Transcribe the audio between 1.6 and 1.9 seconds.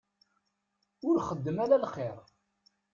ala